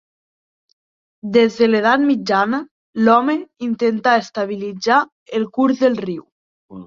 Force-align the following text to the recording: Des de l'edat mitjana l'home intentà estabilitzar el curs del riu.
Des 1.35 1.57
de 1.57 1.65
l'edat 1.67 2.03
mitjana 2.05 2.61
l'home 3.07 3.35
intentà 3.67 4.13
estabilitzar 4.23 4.97
el 5.41 5.45
curs 5.59 5.85
del 5.85 6.01
riu. 6.09 6.25